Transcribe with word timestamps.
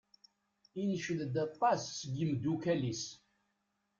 Inced-d 0.81 1.35
aṭas 1.47 1.81
seg 1.99 2.11
yimeddukal-is. 2.17 3.03